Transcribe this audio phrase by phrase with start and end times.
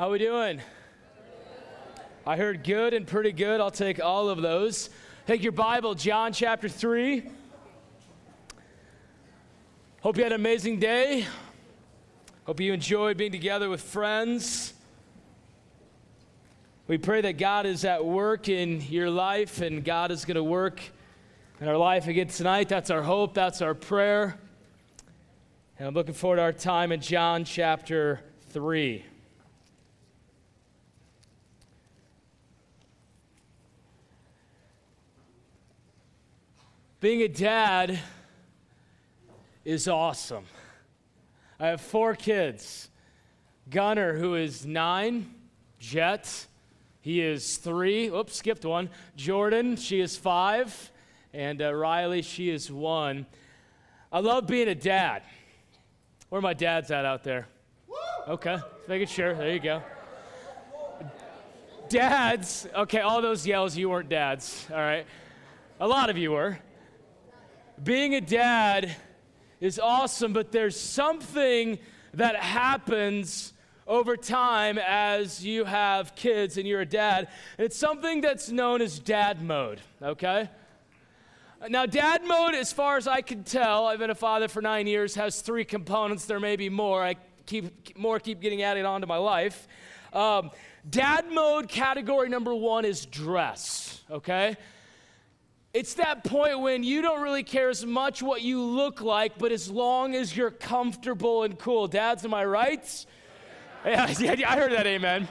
[0.00, 0.62] How we doing?
[2.26, 3.60] I heard good and pretty good.
[3.60, 4.88] I'll take all of those.
[5.26, 7.28] Take your Bible, John chapter 3.
[10.00, 11.26] Hope you had an amazing day.
[12.46, 14.72] Hope you enjoyed being together with friends.
[16.86, 20.42] We pray that God is at work in your life and God is going to
[20.42, 20.80] work
[21.60, 22.70] in our life again tonight.
[22.70, 24.38] That's our hope, that's our prayer.
[25.78, 29.04] And I'm looking forward to our time in John chapter 3.
[37.00, 37.98] Being a dad
[39.64, 40.44] is awesome.
[41.58, 42.90] I have four kids
[43.70, 45.34] Gunner, who is nine,
[45.78, 46.46] Jet,
[47.00, 48.08] he is three.
[48.08, 48.90] Oops, skipped one.
[49.16, 50.92] Jordan, she is five.
[51.32, 53.24] And uh, Riley, she is one.
[54.12, 55.22] I love being a dad.
[56.28, 57.46] Where my dads at out there?
[58.28, 59.34] Okay, making sure.
[59.34, 59.82] There you go.
[61.88, 65.06] Dads, okay, all those yells, you weren't dads, all right?
[65.80, 66.58] A lot of you were.
[67.82, 68.94] Being a dad
[69.58, 71.78] is awesome, but there's something
[72.12, 73.54] that happens
[73.86, 77.28] over time as you have kids and you're a dad.
[77.58, 80.50] It's something that's known as dad mode, okay?
[81.68, 84.86] Now, dad mode, as far as I can tell, I've been a father for nine
[84.86, 86.26] years, has three components.
[86.26, 87.02] There may be more.
[87.02, 89.66] I keep more keep getting added onto my life.
[90.12, 90.50] Um,
[90.88, 94.56] dad mode category number one is dress, okay?
[95.72, 99.52] It's that point when you don't really care as much what you look like, but
[99.52, 101.86] as long as you're comfortable and cool.
[101.86, 103.06] Dads, am I right?
[103.82, 104.04] Yeah,
[104.46, 105.26] I heard that, amen.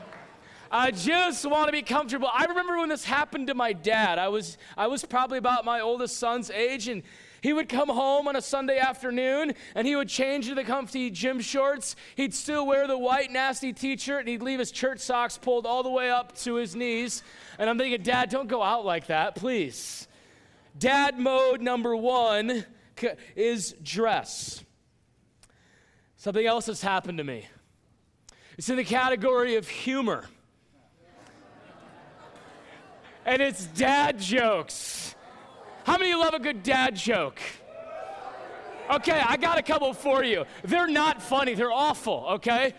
[0.72, 2.30] I just want to be comfortable.
[2.34, 4.18] I remember when this happened to my dad.
[4.18, 7.04] I was, I was probably about my oldest son's age, and
[7.42, 11.12] he would come home on a Sunday afternoon and he would change into the comfy
[11.12, 11.96] gym shorts.
[12.16, 15.68] He'd still wear the white, nasty t shirt, and he'd leave his church socks pulled
[15.68, 17.22] all the way up to his knees.
[17.60, 20.08] And I'm thinking, Dad, don't go out like that, please.
[20.78, 22.66] Dad mode number one
[23.36, 24.64] is dress.
[26.16, 27.48] Something else has happened to me.
[28.58, 30.26] It's in the category of humor.
[33.26, 35.16] and it's dad jokes.
[35.86, 37.40] How many you love a good dad joke?
[38.92, 40.46] Okay, I got a couple for you.
[40.64, 42.74] They're not funny, they're awful, okay?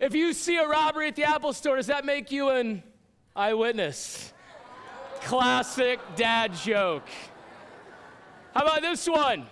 [0.00, 2.82] If you see a robbery at the Apple store, does that make you an
[3.36, 4.32] eyewitness?
[5.20, 7.06] Classic dad joke.
[8.54, 9.46] How about this one?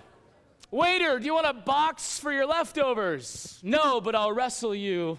[0.71, 3.59] Waiter, do you want a box for your leftovers?
[3.63, 5.19] No, but I'll wrestle you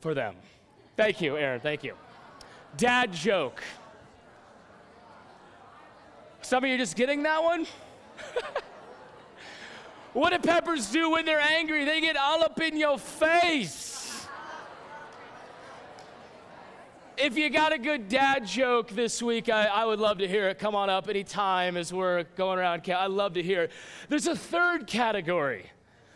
[0.00, 0.36] for them.
[0.96, 1.60] Thank you, Aaron.
[1.60, 1.94] Thank you.
[2.76, 3.62] Dad joke.
[6.42, 7.66] Some of you just getting that one?
[10.12, 11.84] what do peppers do when they're angry?
[11.84, 13.93] They get all up in your face.
[17.16, 20.48] If you got a good dad joke this week, I, I, would love to hear
[20.48, 20.58] it.
[20.58, 22.88] Come on up anytime as we're going around.
[22.90, 23.72] I love to hear it.
[24.08, 25.66] There's a third category.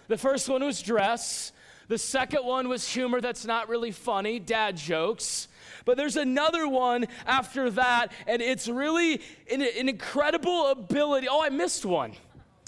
[0.08, 1.53] The first one was dress.
[1.88, 5.48] The second one was humor that's not really funny, dad jokes.
[5.84, 11.28] But there's another one after that, and it's really an, an incredible ability.
[11.31, 12.12] Oh, I missed one.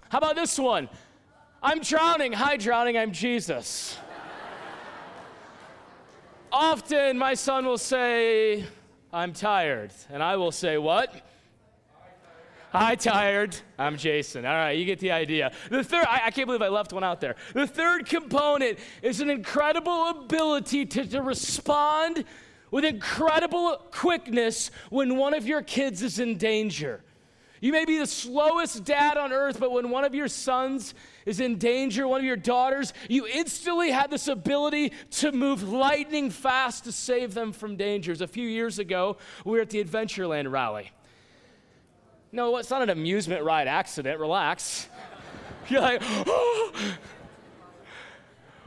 [0.08, 0.88] How about this one?
[1.62, 2.32] I'm drowning.
[2.32, 2.96] Hi, drowning.
[2.96, 3.98] I'm Jesus.
[6.52, 8.64] Often my son will say,
[9.12, 9.92] I'm tired.
[10.10, 11.14] And I will say, What?
[12.72, 13.56] Hi, tired.
[13.80, 14.46] I'm Jason.
[14.46, 15.50] All right, you get the idea.
[15.70, 17.34] The third, I, I, can't believe I left one out there.
[17.52, 22.24] The third component is an incredible ability to, to respond
[22.70, 27.02] with incredible quickness when one of your kids is in danger.
[27.60, 30.94] You may be the slowest dad on earth, but when one of your sons
[31.26, 36.30] is in danger, one of your daughters, you instantly had this ability to move lightning
[36.30, 38.20] fast to save them from dangers.
[38.20, 40.90] A few years ago, we were at the Adventureland rally.
[42.32, 44.88] No, it's not an amusement ride accident, relax.
[45.68, 46.72] You're like, oh.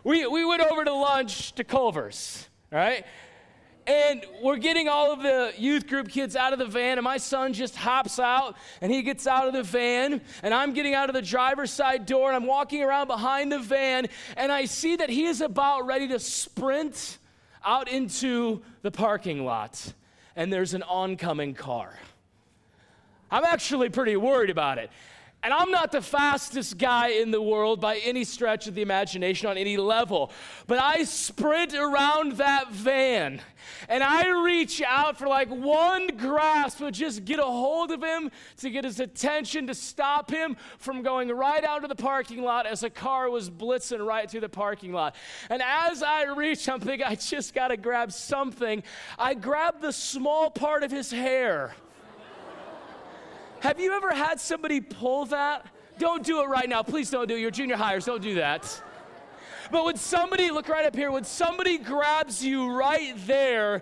[0.05, 3.05] We, we went over to lunch to Culver's, all right?
[3.85, 7.17] And we're getting all of the youth group kids out of the van, and my
[7.17, 10.21] son just hops out and he gets out of the van.
[10.41, 13.59] And I'm getting out of the driver's side door and I'm walking around behind the
[13.59, 14.07] van,
[14.37, 17.17] and I see that he is about ready to sprint
[17.65, 19.93] out into the parking lot.
[20.35, 21.93] And there's an oncoming car.
[23.29, 24.91] I'm actually pretty worried about it.
[25.43, 29.49] And I'm not the fastest guy in the world by any stretch of the imagination
[29.49, 30.31] on any level,
[30.67, 33.41] but I sprint around that van
[33.89, 38.31] and I reach out for like one grasp to just get a hold of him,
[38.57, 42.65] to get his attention, to stop him from going right out of the parking lot
[42.65, 45.15] as a car was blitzing right through the parking lot.
[45.49, 48.83] And as I reach, I'm thinking, I just got to grab something.
[49.17, 51.75] I grab the small part of his hair.
[53.63, 55.65] Have you ever had somebody pull that?
[55.97, 56.83] Don't do it right now.
[56.83, 57.39] Please don't do it.
[57.39, 58.03] You're junior hires.
[58.03, 58.83] Don't do that.
[59.71, 63.81] But when somebody, look right up here, when somebody grabs you right there,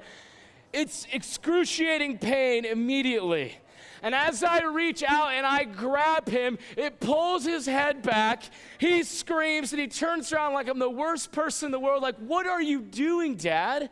[0.71, 3.55] it's excruciating pain immediately.
[4.03, 8.43] And as I reach out and I grab him, it pulls his head back.
[8.77, 12.03] He screams and he turns around like I'm the worst person in the world.
[12.03, 13.89] Like, what are you doing, Dad?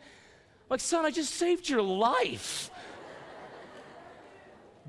[0.69, 2.68] Like, son, I just saved your life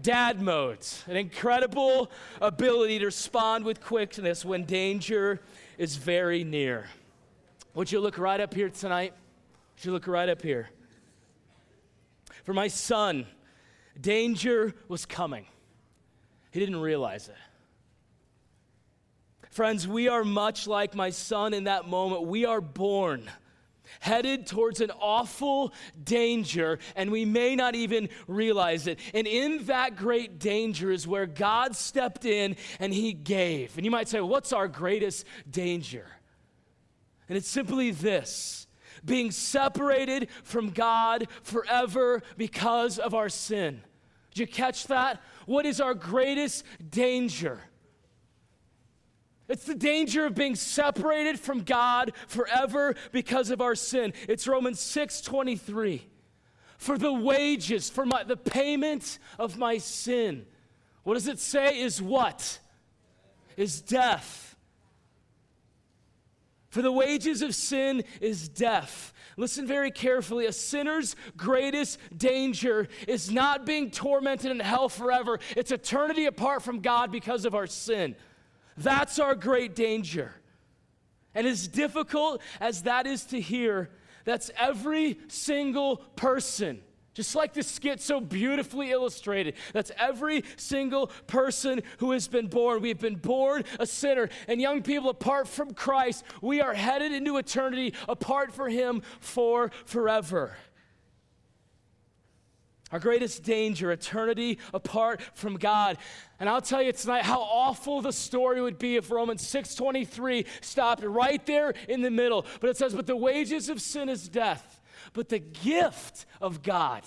[0.03, 2.11] dad mode, an incredible
[2.41, 5.41] ability to respond with quickness when danger
[5.79, 6.89] is very near.
[7.75, 9.13] Would you look right up here tonight?
[9.77, 10.71] Would you look right up here?
[12.45, 13.27] For my son,
[14.01, 15.47] danger was coming.
[16.51, 17.37] He didn't realize it.
[19.51, 22.23] Friends, we are much like my son in that moment.
[22.23, 23.31] We are born
[24.01, 25.73] headed towards an awful
[26.03, 28.99] danger, and we may not even realize it.
[29.13, 33.77] And in that great danger is where God stepped in and He gave.
[33.77, 36.07] And you might say, What's our greatest danger?
[37.29, 38.67] And it's simply this
[39.05, 43.81] being separated from God forever because of our sin.
[44.35, 45.23] Did you catch that?
[45.47, 47.61] What is our greatest danger?
[49.51, 54.13] It's the danger of being separated from God forever because of our sin.
[54.29, 56.07] It's Romans 6 23.
[56.79, 60.47] For the wages, for my, the payment of my sin.
[61.03, 61.81] What does it say?
[61.81, 62.61] Is what?
[63.57, 64.57] Is death.
[66.69, 69.13] For the wages of sin is death.
[69.37, 70.47] Listen very carefully.
[70.47, 76.81] A sinner's greatest danger is not being tormented in hell forever, it's eternity apart from
[76.81, 78.15] God because of our sin.
[78.77, 80.33] That's our great danger.
[81.35, 83.91] And as difficult as that is to hear,
[84.25, 86.81] that's every single person.
[87.13, 92.83] Just like the skit so beautifully illustrated, that's every single person who has been born.
[92.83, 94.29] We've been born a sinner.
[94.47, 99.73] And young people, apart from Christ, we are headed into eternity apart from Him for
[99.87, 100.57] forever.
[102.93, 105.97] Our greatest danger, eternity apart from God.
[106.41, 111.05] And I'll tell you tonight how awful the story would be if Romans 6:23 stopped
[111.05, 112.45] right there in the middle.
[112.61, 114.81] But it says, "But the wages of sin is death,
[115.13, 117.05] but the gift of God,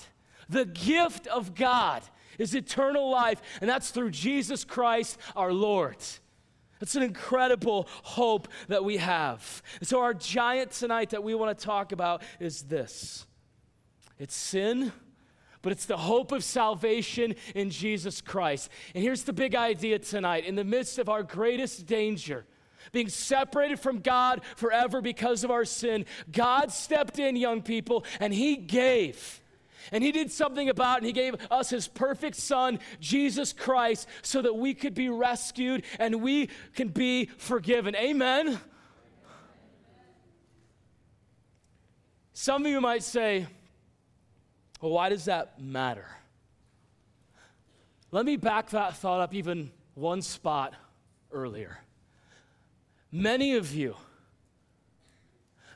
[0.47, 2.03] the gift of God
[2.37, 5.97] is eternal life, and that's through Jesus Christ our Lord."
[6.79, 9.61] It's an incredible hope that we have.
[9.81, 13.25] So our giant tonight that we want to talk about is this.
[14.19, 14.91] It's sin
[15.63, 18.69] but it's the hope of salvation in Jesus Christ.
[18.93, 22.45] And here's the big idea tonight in the midst of our greatest danger,
[22.91, 28.33] being separated from God forever because of our sin, God stepped in, young people, and
[28.33, 29.39] He gave.
[29.91, 34.07] And He did something about it, and He gave us His perfect Son, Jesus Christ,
[34.21, 37.95] so that we could be rescued and we can be forgiven.
[37.95, 38.59] Amen?
[42.33, 43.47] Some of you might say,
[44.83, 46.05] well, why does that matter?
[48.11, 50.73] Let me back that thought up even one spot
[51.31, 51.77] earlier.
[53.09, 53.95] Many of you,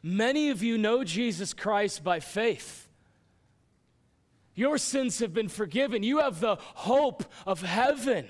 [0.04, 2.89] many of you know Jesus Christ by faith.
[4.55, 6.03] Your sins have been forgiven.
[6.03, 8.27] You have the hope of heaven.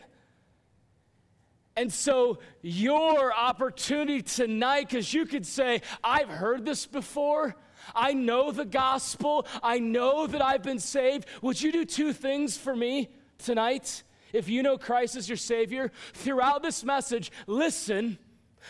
[1.75, 7.55] And so, your opportunity tonight, because you could say, I've heard this before,
[7.95, 9.47] I know the gospel.
[9.63, 11.27] I know that I've been saved.
[11.41, 14.03] Would you do two things for me tonight?
[14.33, 18.17] If you know Christ as your Savior, throughout this message, listen,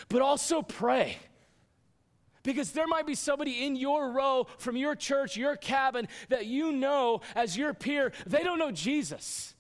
[0.10, 1.18] but also pray.
[2.44, 6.72] Because there might be somebody in your row from your church, your cabin, that you
[6.72, 9.54] know as your peer, they don't know Jesus.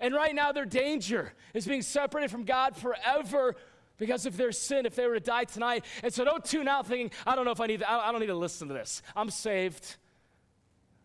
[0.00, 3.54] And right now, their danger is being separated from God forever
[4.00, 5.84] because of their sin if they were to die tonight.
[6.02, 8.20] And so don't tune out thinking, I don't know if I need to, I don't
[8.20, 9.02] need to listen to this.
[9.14, 9.96] I'm saved.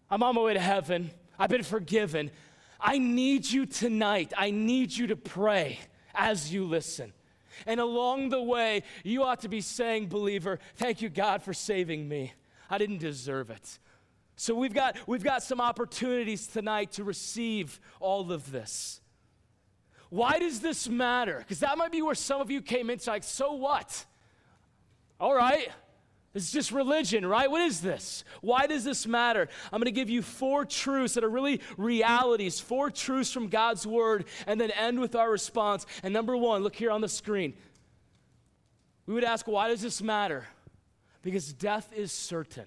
[0.10, 1.12] I'm on my way to heaven.
[1.38, 2.32] I've been forgiven.
[2.80, 4.34] I need you tonight.
[4.36, 5.80] I need you to pray
[6.16, 7.14] as you listen.
[7.68, 12.08] And along the way, you ought to be saying, believer, thank you, God, for saving
[12.08, 12.34] me.
[12.70, 13.80] I didn't deserve it.
[14.38, 19.02] So we've got, we've got some opportunities tonight to receive all of this.
[20.10, 21.40] Why does this matter?
[21.40, 24.06] Because that might be where some of you came into like, so what?
[25.20, 25.70] All right.
[26.34, 27.50] It's just religion, right?
[27.50, 28.26] What is this?
[28.42, 29.48] Why does this matter?
[29.72, 33.88] I'm going to give you four truths that are really realities, four truths from God's
[33.88, 35.86] word, and then end with our response.
[36.04, 37.54] And number one, look here on the screen.
[39.06, 40.46] We would ask, why does this matter?
[41.22, 42.66] Because death is certain.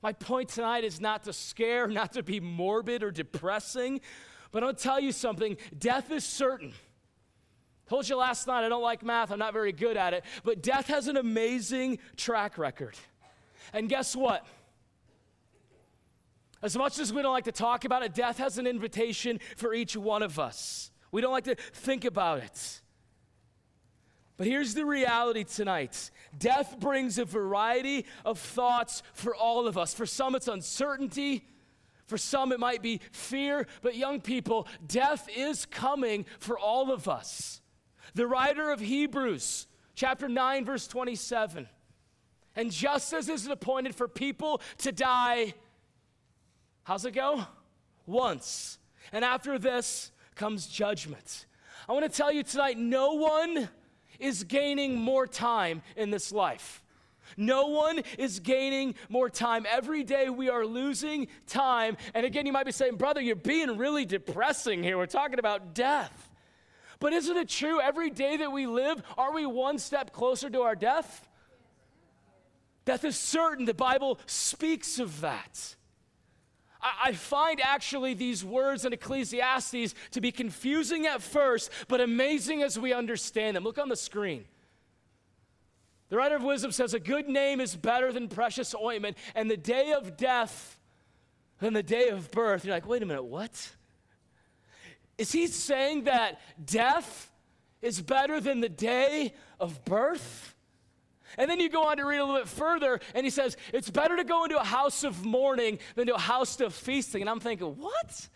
[0.00, 4.00] My point tonight is not to scare, not to be morbid or depressing,
[4.52, 6.72] but I'll tell you something death is certain.
[7.88, 10.62] Told you last night I don't like math, I'm not very good at it, but
[10.62, 12.96] death has an amazing track record.
[13.72, 14.46] And guess what?
[16.62, 19.74] As much as we don't like to talk about it, death has an invitation for
[19.74, 20.90] each one of us.
[21.10, 22.80] We don't like to think about it.
[24.36, 29.92] But here's the reality tonight death brings a variety of thoughts for all of us.
[29.92, 31.44] For some, it's uncertainty.
[32.12, 33.66] For some, it might be fear.
[33.80, 37.62] But, young people, death is coming for all of us.
[38.12, 41.66] The writer of Hebrews, chapter 9, verse 27.
[42.54, 45.54] And just as is appointed for people to die,
[46.82, 47.46] how's it go?
[48.04, 48.78] Once.
[49.10, 51.46] And after this comes judgment.
[51.88, 53.70] I want to tell you tonight no one
[54.18, 56.81] is gaining more time in this life.
[57.36, 59.66] No one is gaining more time.
[59.68, 61.96] Every day we are losing time.
[62.14, 64.98] And again, you might be saying, brother, you're being really depressing here.
[64.98, 66.30] We're talking about death.
[66.98, 70.60] But isn't it true every day that we live, are we one step closer to
[70.62, 71.28] our death?
[72.84, 73.64] Death is certain.
[73.64, 75.76] The Bible speaks of that.
[76.82, 82.78] I, find actually these words in Ecclesiastes to be confusing at first, but amazing as
[82.78, 83.62] we understand them.
[83.62, 84.44] Look on the screen.
[86.12, 89.56] The writer of wisdom says, A good name is better than precious ointment, and the
[89.56, 90.78] day of death
[91.58, 92.66] than the day of birth.
[92.66, 93.70] You're like, wait a minute, what?
[95.16, 97.30] Is he saying that death
[97.80, 100.54] is better than the day of birth?
[101.38, 103.88] And then you go on to read a little bit further, and he says, It's
[103.88, 107.22] better to go into a house of mourning than to a house of feasting.
[107.22, 108.28] And I'm thinking, What?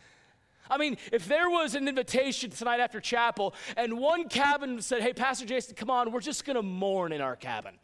[0.70, 5.12] I mean, if there was an invitation tonight after chapel, and one cabin said, Hey,
[5.12, 7.74] Pastor Jason, come on, we're just going to mourn in our cabin.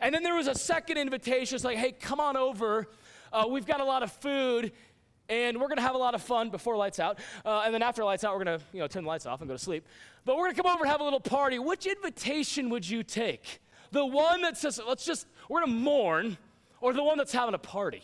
[0.00, 2.88] And then there was a second invitation, it's like, Hey, come on over.
[3.32, 4.72] Uh, we've got a lot of food
[5.28, 7.18] and we're going to have a lot of fun before lights out.
[7.44, 9.40] Uh, and then after lights out, we're going to you know, turn the lights off
[9.40, 9.86] and go to sleep.
[10.24, 11.58] But we're going to come over and have a little party.
[11.58, 13.60] Which invitation would you take?
[13.92, 16.38] The one that says, let's just, we're going to mourn,
[16.80, 18.02] or the one that's having a party?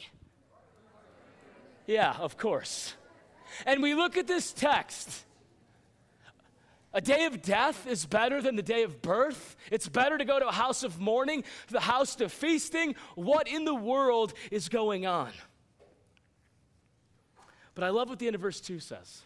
[1.86, 2.94] Yeah, of course.
[3.66, 5.24] And we look at this text.
[6.94, 9.56] A day of death is better than the day of birth.
[9.70, 12.94] It's better to go to a house of mourning, the house of feasting.
[13.14, 15.30] What in the world is going on?
[17.74, 19.22] But I love what the end of verse 2 says.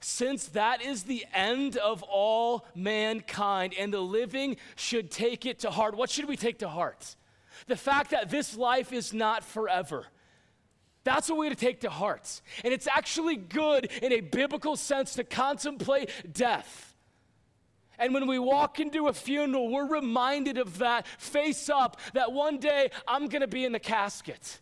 [0.00, 5.70] Since that is the end of all mankind, and the living should take it to
[5.70, 5.96] heart.
[5.96, 7.16] What should we take to heart?
[7.66, 10.06] The fact that this life is not forever.
[11.06, 12.42] That's what we to take to heart.
[12.64, 16.96] And it's actually good in a biblical sense to contemplate death.
[17.96, 22.58] And when we walk into a funeral, we're reminded of that face up that one
[22.58, 24.58] day I'm going to be in the casket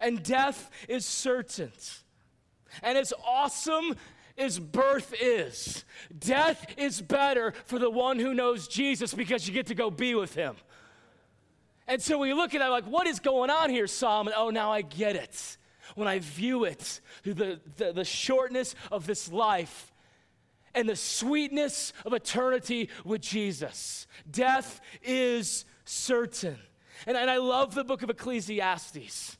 [0.00, 1.70] and death is certain.
[2.82, 3.94] And as awesome
[4.36, 5.84] as birth is,
[6.18, 10.16] death is better for the one who knows Jesus because you get to go be
[10.16, 10.56] with him.
[11.86, 14.34] And so we look at it like, what is going on here, Solomon?
[14.36, 15.56] Oh, now I get it.
[15.94, 19.92] When I view it through the, the, the shortness of this life
[20.74, 26.58] and the sweetness of eternity with Jesus, death is certain.
[27.06, 29.36] And, and I love the book of Ecclesiastes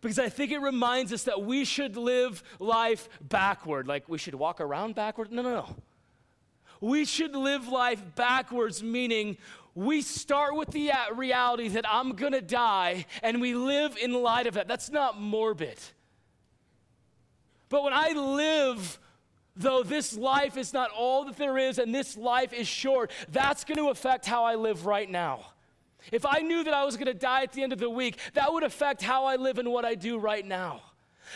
[0.00, 3.88] because I think it reminds us that we should live life backward.
[3.88, 5.32] Like we should walk around backward.
[5.32, 5.76] No, no, no.
[6.80, 9.38] We should live life backwards, meaning
[9.76, 14.46] we start with the uh, reality that I'm gonna die and we live in light
[14.46, 14.66] of that.
[14.66, 15.78] That's not morbid.
[17.68, 18.98] But when I live,
[19.54, 23.64] though this life is not all that there is and this life is short, that's
[23.64, 25.44] gonna affect how I live right now.
[26.10, 28.18] If I knew that I was going to die at the end of the week,
[28.34, 30.82] that would affect how I live and what I do right now.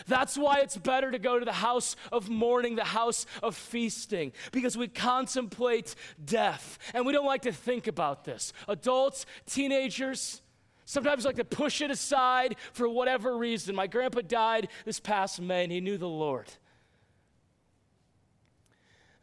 [0.07, 4.33] That's why it's better to go to the house of mourning, the house of feasting,
[4.51, 8.53] because we contemplate death and we don't like to think about this.
[8.67, 10.41] Adults, teenagers,
[10.85, 13.75] sometimes like to push it aside for whatever reason.
[13.75, 16.47] My grandpa died this past May and he knew the Lord.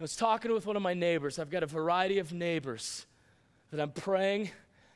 [0.00, 1.38] I was talking with one of my neighbors.
[1.38, 3.06] I've got a variety of neighbors
[3.70, 4.50] that I'm praying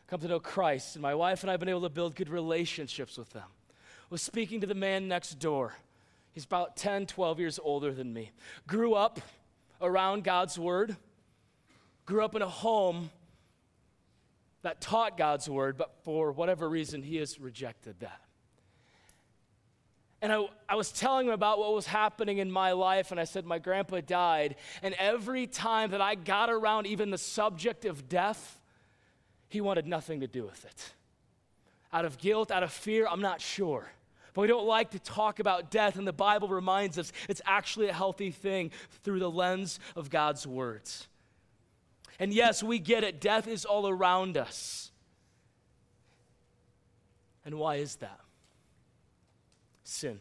[0.07, 0.95] come to know Christ.
[0.95, 3.49] And my wife and I have been able to build good relationships with them.
[4.13, 5.73] Was speaking to the man next door.
[6.35, 8.31] He's about 10, 12 years older than me.
[8.67, 9.23] Grew up
[9.81, 10.99] around God's word,
[12.05, 13.09] grew up in a home
[14.61, 18.21] that taught God's word, but for whatever reason, he has rejected that.
[20.21, 23.25] And I, I was telling him about what was happening in my life, and I
[23.25, 24.57] said, My grandpa died.
[24.83, 28.61] And every time that I got around even the subject of death,
[29.49, 30.93] he wanted nothing to do with it.
[31.95, 33.91] Out of guilt, out of fear, I'm not sure.
[34.35, 37.89] But we don't like to talk about death, and the Bible reminds us it's actually
[37.89, 38.71] a healthy thing
[39.05, 41.09] through the lens of God's words.
[42.19, 44.91] And yes, we get it, death is all around us.
[47.45, 48.21] And why is that?
[49.85, 50.21] Sin.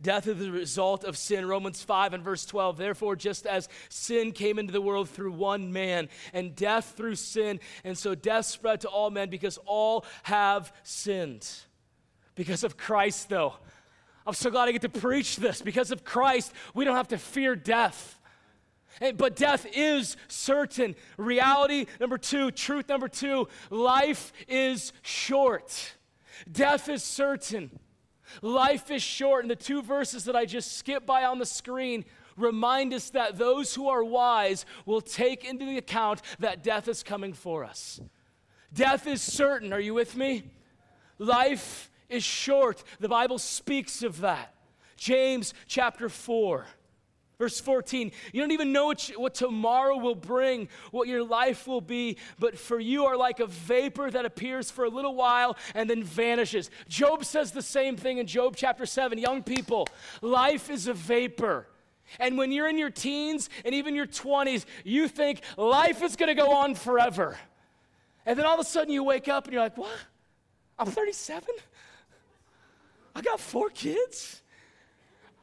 [0.00, 1.46] Death is the result of sin.
[1.46, 2.76] Romans 5 and verse 12.
[2.76, 7.58] Therefore, just as sin came into the world through one man, and death through sin,
[7.82, 11.48] and so death spread to all men because all have sinned.
[12.38, 13.54] Because of Christ, though.
[14.24, 15.60] I'm so glad I get to preach this.
[15.60, 18.20] Because of Christ, we don't have to fear death.
[19.16, 20.94] But death is certain.
[21.16, 25.94] Reality number two, truth number two, life is short.
[26.50, 27.76] Death is certain.
[28.40, 29.42] Life is short.
[29.42, 32.04] And the two verses that I just skipped by on the screen
[32.36, 37.32] remind us that those who are wise will take into account that death is coming
[37.32, 38.00] for us.
[38.72, 39.72] Death is certain.
[39.72, 40.44] Are you with me?
[41.18, 42.82] Life is short.
[43.00, 44.54] The Bible speaks of that.
[44.96, 46.66] James chapter 4.
[47.38, 51.68] Verse 14, you don't even know what, you, what, tomorrow will bring, what your life
[51.68, 55.56] will be, but for you are like a vapor that appears for a little while
[55.72, 56.68] and then vanishes.
[56.88, 59.18] Job says the same thing in Job chapter 7.
[59.18, 59.86] Young people,
[60.20, 61.68] life is a vapor.
[62.18, 66.34] And when you're in your teens and even your 20s, you think life is going
[66.34, 67.38] to go on forever.
[68.26, 69.96] And then all of a sudden you wake up and you're like, what?
[70.76, 71.46] I'm 37?
[73.18, 74.40] I got four kids.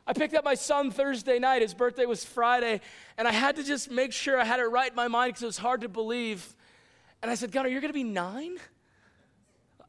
[0.08, 1.62] I picked up my son Thursday night.
[1.62, 2.80] His birthday was Friday,
[3.18, 5.44] and I had to just make sure I had it right in my mind because
[5.44, 6.56] it was hard to believe.
[7.22, 8.60] And I said, Gunnar, you're going to be nine?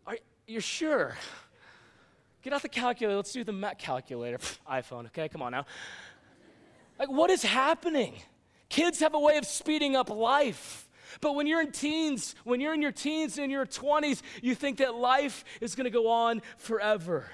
[0.04, 1.16] Are you sure?
[2.42, 3.14] Get out the calculator.
[3.14, 4.38] Let's do the math calculator.
[4.68, 5.28] iPhone, okay?
[5.28, 5.64] Come on now.
[6.98, 8.14] Like, what is happening?
[8.68, 10.88] Kids have a way of speeding up life.
[11.20, 14.78] But when you're in teens, when you're in your teens and your 20s, you think
[14.78, 17.26] that life is going to go on forever.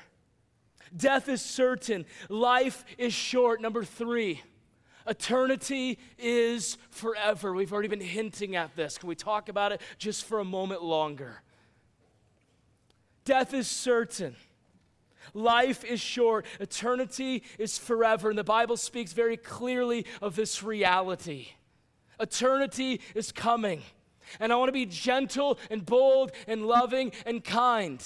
[0.96, 3.60] Death is certain, life is short.
[3.60, 4.42] Number three,
[5.06, 7.52] eternity is forever.
[7.52, 8.98] We've already been hinting at this.
[8.98, 11.42] Can we talk about it just for a moment longer?
[13.24, 14.36] Death is certain.
[15.34, 18.28] Life is short, eternity is forever.
[18.28, 21.48] And the Bible speaks very clearly of this reality.
[22.20, 23.82] Eternity is coming.
[24.40, 28.04] And I want to be gentle and bold and loving and kind.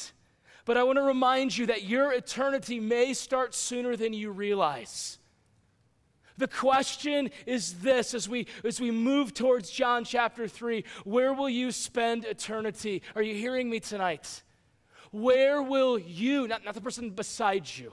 [0.67, 5.19] But I want to remind you that your eternity may start sooner than you realize.
[6.39, 11.49] The question is this as we, as we move towards John chapter 3 where will
[11.49, 13.03] you spend eternity?
[13.15, 14.43] Are you hearing me tonight?
[15.13, 17.93] Where will you, not, not the person beside you,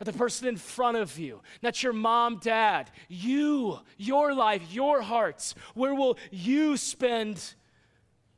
[0.00, 5.02] not the person in front of you, not your mom, dad, you, your life, your
[5.02, 7.54] hearts, where will you spend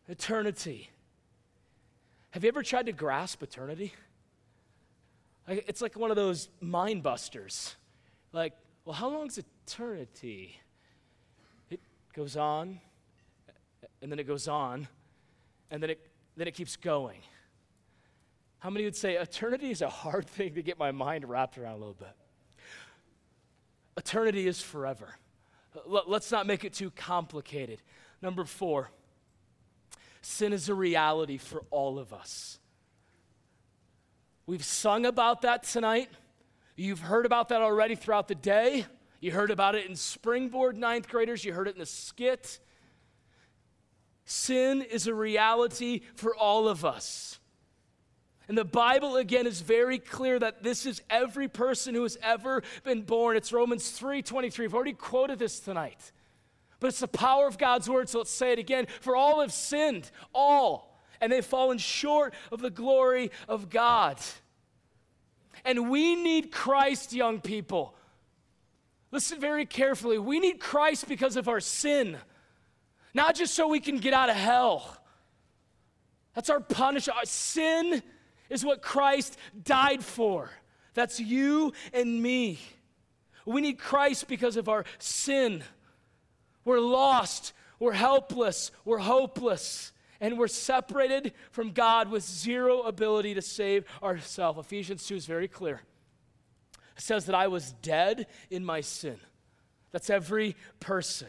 [0.09, 0.91] eternity?
[2.31, 3.95] Have you ever tried to grasp eternity?
[5.47, 7.77] It's like one of those mind busters.
[8.33, 8.53] Like,
[8.85, 10.61] well, how long is eternity?
[11.71, 11.81] It
[12.15, 12.81] goes on,
[14.03, 14.89] and then it goes on,
[15.71, 17.21] and then it, then it keeps going.
[18.59, 21.75] How many would say eternity is a hard thing to get my mind wrapped around
[21.75, 22.15] a little bit?
[23.97, 25.15] Eternity is forever.
[25.87, 27.81] Let's not make it too complicated.
[28.21, 28.91] Number four,
[30.21, 32.59] Sin is a reality for all of us.
[34.47, 36.09] We've sung about that tonight.
[36.77, 38.87] You've heard about that already throughout the day.
[39.21, 41.45] You heard about it in Springboard, ninth graders.
[41.45, 42.61] You heard it in the skit.
[44.25, 47.41] Sin is a reality for all of us.
[48.49, 52.63] And the Bible, again, is very clear that this is every person who has ever
[52.83, 53.37] been born.
[53.37, 54.65] It's Romans 3 23.
[54.65, 56.13] I've already quoted this tonight.
[56.81, 58.87] But it's the power of God's word, so let's say it again.
[59.01, 64.19] For all have sinned, all, and they've fallen short of the glory of God.
[65.65, 67.95] And we need Christ, young people.
[69.11, 70.19] Listen very carefully.
[70.19, 72.17] We need Christ because of our sin,
[73.15, 74.97] not just so we can get out of hell.
[76.35, 77.19] That's our punishment.
[77.19, 78.03] Our sin
[78.49, 80.51] is what Christ died for.
[80.95, 82.61] That's you and me.
[83.45, 85.65] We need Christ because of our sin.
[86.65, 87.53] We're lost.
[87.79, 88.71] We're helpless.
[88.85, 89.93] We're hopeless.
[90.21, 94.59] and we're separated from God with zero ability to save ourselves.
[94.59, 95.83] Ephesians 2 is very clear.
[96.97, 99.21] It says that I was dead in my sin.
[99.93, 101.29] That's every person.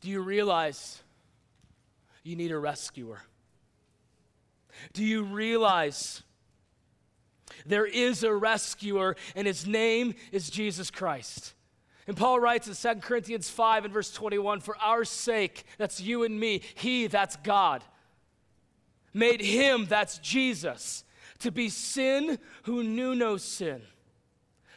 [0.00, 1.02] Do you realize
[2.22, 3.22] you need a rescuer?
[4.92, 6.22] Do you realize
[7.64, 11.54] there is a rescuer and his name is Jesus Christ?
[12.06, 16.24] And Paul writes in 2 Corinthians 5 and verse 21 For our sake, that's you
[16.24, 17.82] and me, he, that's God,
[19.12, 21.04] made him, that's Jesus,
[21.40, 23.82] to be sin who knew no sin,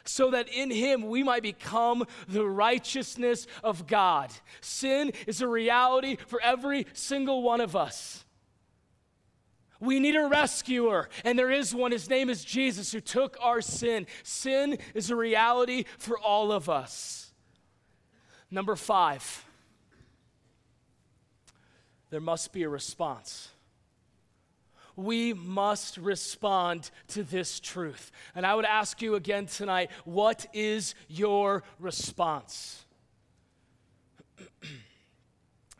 [0.04, 4.32] so that in him we might become the righteousness of God.
[4.60, 8.24] Sin is a reality for every single one of us.
[9.80, 11.90] We need a rescuer, and there is one.
[11.90, 14.06] His name is Jesus, who took our sin.
[14.22, 17.32] Sin is a reality for all of us.
[18.50, 19.46] Number five,
[22.10, 23.48] there must be a response.
[24.96, 28.12] We must respond to this truth.
[28.34, 32.84] And I would ask you again tonight what is your response?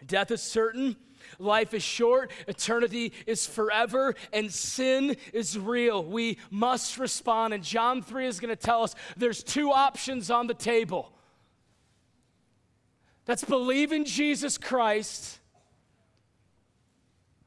[0.07, 0.97] Death is certain
[1.41, 6.05] Life is short, eternity is forever, and sin is real.
[6.05, 7.55] We must respond.
[7.55, 11.13] And John 3 is going to tell us there's two options on the table
[13.25, 15.39] that's believe in Jesus Christ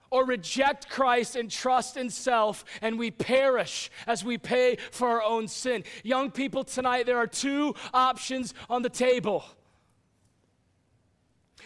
[0.10, 5.23] or reject Christ and trust in self, and we perish as we pay for our
[5.23, 5.84] own sin.
[6.03, 9.43] Young people, tonight, there are two options on the table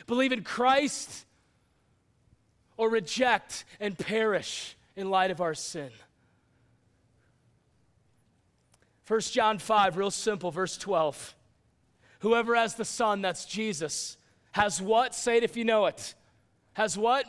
[0.08, 1.26] believe in Christ
[2.78, 5.90] or reject and perish in light of our sin.
[9.08, 11.36] 1 John 5, real simple, verse 12.
[12.20, 14.18] Whoever has the Son, that's Jesus,
[14.52, 15.16] has what?
[15.16, 16.14] Say it if you know it.
[16.74, 17.26] Has what?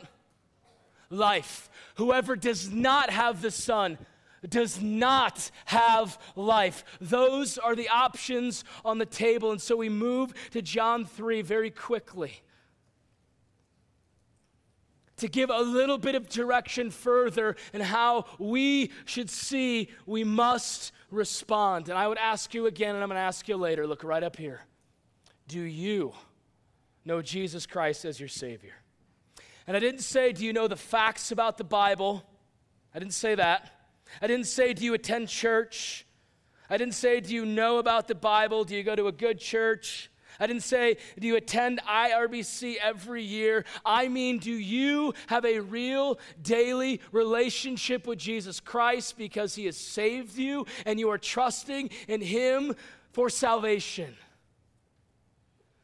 [1.09, 1.69] Life.
[1.95, 3.97] Whoever does not have the Son
[4.47, 6.83] does not have life.
[7.01, 9.51] Those are the options on the table.
[9.51, 12.41] And so we move to John 3 very quickly
[15.19, 20.91] to give a little bit of direction further and how we should see we must
[21.11, 21.89] respond.
[21.89, 24.23] And I would ask you again, and I'm going to ask you later look right
[24.23, 24.61] up here.
[25.47, 26.13] Do you
[27.05, 28.73] know Jesus Christ as your Savior?
[29.67, 32.23] And I didn't say, do you know the facts about the Bible?
[32.93, 33.71] I didn't say that.
[34.21, 36.05] I didn't say, do you attend church?
[36.69, 38.63] I didn't say, do you know about the Bible?
[38.63, 40.11] Do you go to a good church?
[40.39, 43.65] I didn't say, do you attend IRBC every year?
[43.85, 49.75] I mean, do you have a real daily relationship with Jesus Christ because he has
[49.75, 52.75] saved you and you are trusting in him
[53.11, 54.15] for salvation?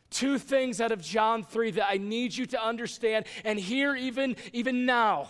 [0.09, 4.37] Two things out of John 3 that I need you to understand and hear even,
[4.53, 5.27] even now.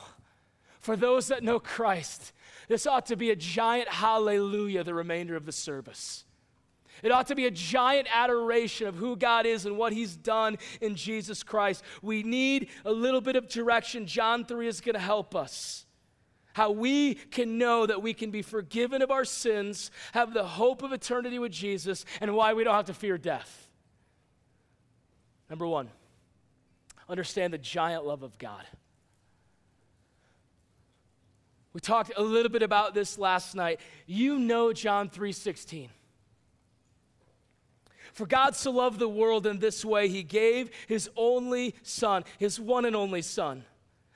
[0.82, 2.32] For those that know Christ,
[2.68, 6.25] this ought to be a giant hallelujah the remainder of the service.
[7.04, 10.58] It ought to be a giant adoration of who God is and what He's done
[10.82, 11.84] in Jesus Christ.
[12.02, 14.08] We need a little bit of direction.
[14.08, 15.86] John 3 is going to help us.
[16.54, 20.84] How we can know that we can be forgiven of our sins, have the hope
[20.84, 23.70] of eternity with Jesus, and why we don't have to fear death.
[25.50, 25.90] Number one,
[27.10, 28.66] understand the giant love of God.
[31.74, 33.82] We talked a little bit about this last night.
[34.06, 35.90] You know John 3:16.
[38.16, 42.58] For God so loved the world in this way, he gave his only Son, his
[42.58, 43.66] one and only Son,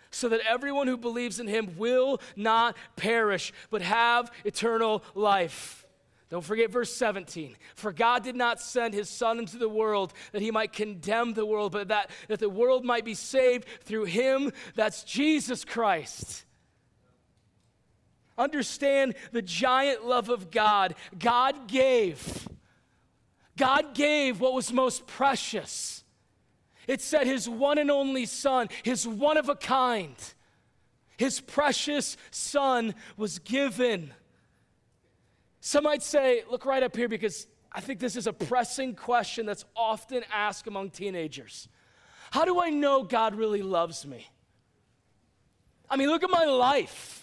[0.10, 5.86] so that everyone who believes in him will not perish, but have eternal life.
[6.30, 7.58] Don't forget verse 17.
[7.76, 11.46] For God did not send his Son into the world that he might condemn the
[11.46, 14.54] world, but that, that the world might be saved through him.
[14.76, 16.46] That's Jesus Christ.
[18.38, 20.96] Understand the giant love of God.
[21.18, 22.48] God gave
[23.60, 26.06] God gave what was most precious.
[26.88, 30.16] It said his one and only son, his one of a kind,
[31.18, 34.14] his precious son was given.
[35.60, 39.46] Some might say, look right up here because I think this is a pressing question
[39.46, 41.68] that's often asked among teenagers.
[42.32, 44.26] How do I know God really loves me?
[45.90, 47.19] I mean, look at my life.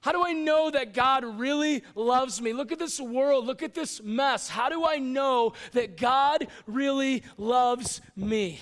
[0.00, 2.52] How do I know that God really loves me?
[2.52, 3.46] Look at this world.
[3.46, 4.48] Look at this mess.
[4.48, 8.60] How do I know that God really loves me?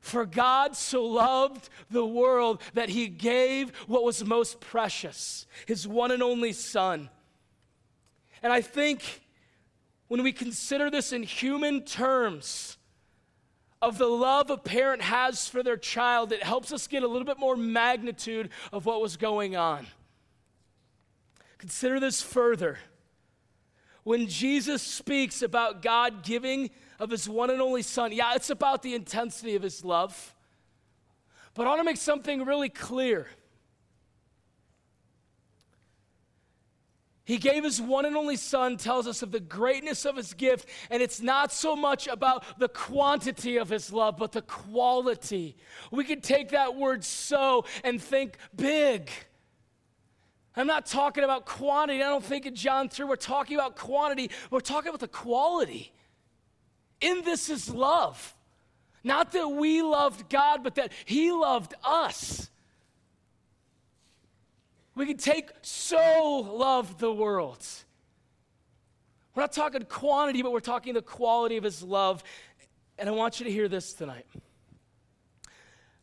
[0.00, 6.10] For God so loved the world that he gave what was most precious, his one
[6.10, 7.08] and only Son.
[8.42, 9.22] And I think
[10.08, 12.78] when we consider this in human terms
[13.82, 17.26] of the love a parent has for their child, it helps us get a little
[17.26, 19.88] bit more magnitude of what was going on.
[21.58, 22.78] Consider this further.
[24.04, 28.82] When Jesus speaks about God giving of his one and only Son, yeah, it's about
[28.82, 30.34] the intensity of his love.
[31.54, 33.26] But I want to make something really clear.
[37.32, 40.68] He gave his one and only son, tells us of the greatness of his gift,
[40.90, 45.56] and it's not so much about the quantity of his love, but the quality.
[45.90, 49.08] We could take that word so and think big.
[50.56, 52.02] I'm not talking about quantity.
[52.02, 54.30] I don't think in John 3 we're talking about quantity.
[54.50, 55.90] We're talking about the quality.
[57.00, 58.36] In this is love.
[59.02, 62.50] Not that we loved God, but that He loved us.
[64.94, 67.66] We can take so love the world.
[69.34, 72.22] We're not talking quantity, but we're talking the quality of His love.
[72.98, 74.26] And I want you to hear this tonight.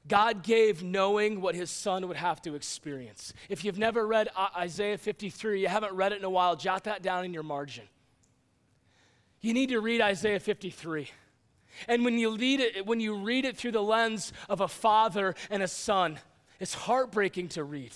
[0.10, 3.32] God gave knowing what his son would have to experience.
[3.47, 7.04] If you've never read Isaiah 53, you haven't read it in a while, jot that
[7.04, 7.86] down in your margin.
[9.39, 11.12] You need to read Isaiah 53.
[11.88, 15.36] And when you read it, when you read it through the lens of a father
[15.49, 16.19] and a son,
[16.60, 17.93] it's heartbreaking to read.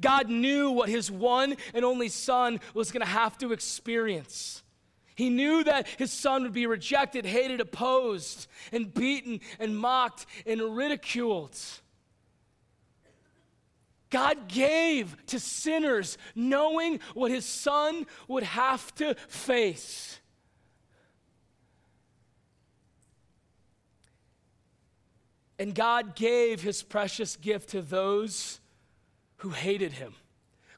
[0.00, 4.62] God knew what his one and only son was going to have to experience.
[5.14, 10.76] He knew that his son would be rejected, hated, opposed, and beaten, and mocked, and
[10.76, 11.58] ridiculed.
[14.10, 20.20] God gave to sinners knowing what his son would have to face.
[25.58, 28.60] And God gave his precious gift to those
[29.42, 30.14] who hated him.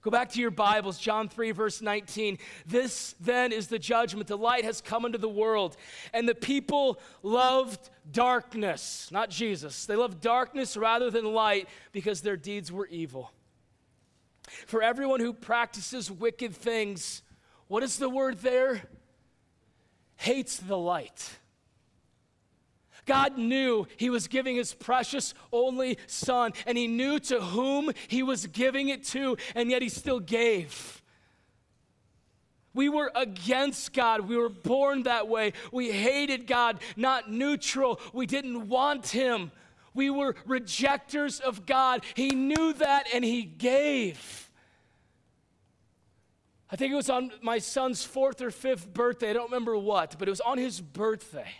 [0.01, 2.39] Go back to your Bibles, John 3, verse 19.
[2.67, 4.27] This then is the judgment.
[4.27, 5.77] The light has come into the world,
[6.15, 9.85] and the people loved darkness, not Jesus.
[9.85, 13.33] They loved darkness rather than light because their deeds were evil.
[14.67, 17.23] For everyone who practices wicked things,
[17.69, 18.83] what is the word there?
[20.17, 21.37] Hates the light
[23.07, 28.23] God knew he was giving his precious only son, and he knew to whom he
[28.23, 31.03] was giving it to, and yet he still gave.
[32.75, 34.23] We were against God.
[34.23, 35.53] We were born that way.
[35.71, 38.01] We hated God, not neutral.
[38.13, 39.53] We didn't want him.
[39.95, 42.03] We were rejectors of God.
[42.15, 44.51] He knew that and he gave.
[46.69, 49.31] I think it was on my son's fourth or fifth birthday.
[49.31, 51.53] I don't remember what, but it was on his birthday.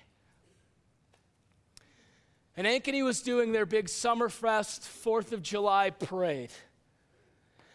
[2.57, 6.53] And Ankeny was doing their big Summerfest 4th of July parade.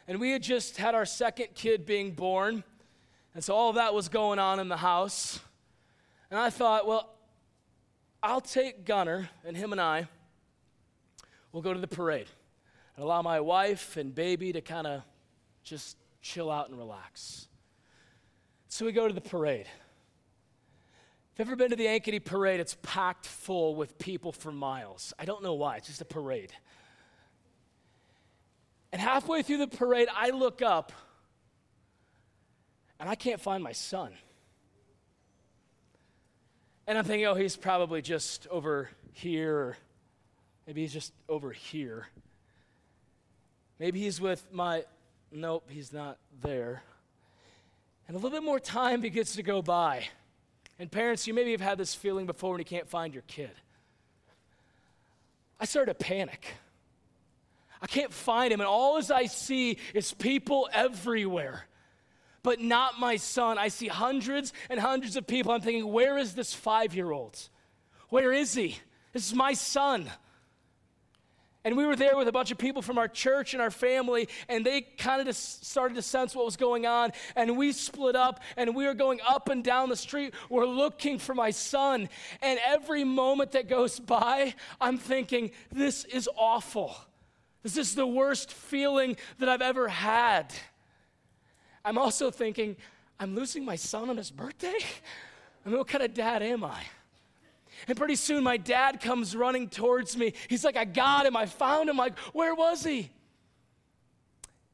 [0.07, 2.63] And we had just had our second kid being born.
[3.35, 5.39] And so all of that was going on in the house.
[6.31, 7.13] And I thought, well,
[8.23, 10.07] I'll take Gunner and him and I,
[11.51, 12.27] we'll go to the parade
[12.95, 15.03] and allow my wife and baby to kind of
[15.63, 17.47] just chill out and relax.
[18.67, 19.67] So we go to the parade.
[21.39, 25.13] You've ever been to the Ankeny parade, it's packed full with people for miles.
[25.17, 26.51] I don't know why, it's just a parade.
[28.91, 30.91] And halfway through the parade, I look up
[32.99, 34.11] and I can't find my son.
[36.85, 39.77] And I'm thinking, oh, he's probably just over here, or
[40.67, 42.07] maybe he's just over here.
[43.79, 44.83] Maybe he's with my,
[45.31, 46.83] nope, he's not there.
[48.09, 50.03] And a little bit more time begins to go by.
[50.79, 53.51] And parents, you maybe have had this feeling before when you can't find your kid.
[55.59, 56.53] I started to panic.
[57.81, 61.65] I can't find him, and all as I see is people everywhere,
[62.43, 63.57] but not my son.
[63.57, 65.51] I see hundreds and hundreds of people.
[65.51, 67.37] I'm thinking, where is this five year old?
[68.09, 68.77] Where is he?
[69.13, 70.09] This is my son.
[71.69, 74.27] And we were there with a bunch of people from our church and our family,
[74.47, 77.11] and they kind of just started to sense what was going on.
[77.35, 80.33] And we split up, and we were going up and down the street.
[80.49, 82.09] We're looking for my son.
[82.41, 86.95] And every moment that goes by, I'm thinking, this is awful.
[87.61, 90.51] This is the worst feeling that I've ever had.
[91.85, 92.77] I'm also thinking,
[93.19, 94.73] I'm losing my son on his birthday?
[95.63, 96.81] I mean, what kind of dad am I?
[97.87, 100.33] And pretty soon my dad comes running towards me.
[100.47, 101.35] He's like, I got him.
[101.35, 101.97] I found him.
[101.97, 103.09] Like, where was he?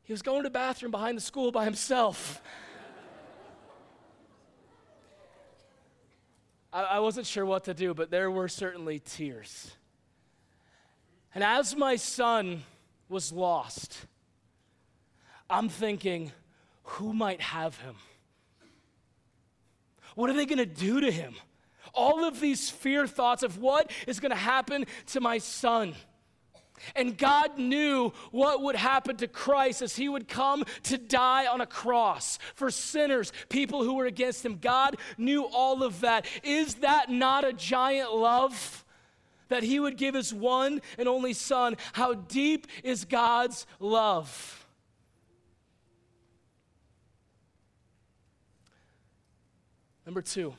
[0.04, 2.42] He was going to the bathroom behind the school by himself.
[6.72, 9.72] I, I wasn't sure what to do, but there were certainly tears.
[11.34, 12.64] And as my son
[13.10, 14.06] was lost,
[15.50, 16.32] I'm thinking,
[16.84, 17.96] who might have him?
[20.16, 21.36] What are they going to do to him?
[21.94, 25.96] All of these fear thoughts of what is going to happen to my son.
[26.96, 31.62] And God knew what would happen to Christ as he would come to die on
[31.62, 34.58] a cross for sinners, people who were against him.
[34.58, 36.26] God knew all of that.
[36.44, 38.84] Is that not a giant love?
[39.50, 41.78] That he would give his one and only son.
[41.94, 44.66] How deep is God's love?
[50.06, 50.54] Number two,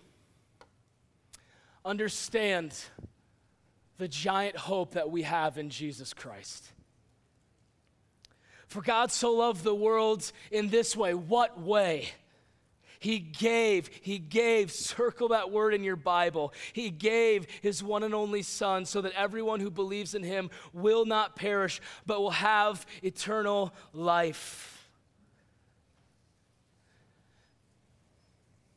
[1.87, 2.75] understand
[3.99, 6.73] the giant hope that we have in Jesus Christ.
[8.67, 11.15] For God so loved the world in this way.
[11.15, 12.09] What way?
[12.99, 16.53] He gave, He gave, circle that word in your Bible.
[16.73, 21.05] He gave His one and only Son so that everyone who believes in Him will
[21.05, 24.76] not perish, but will have eternal life.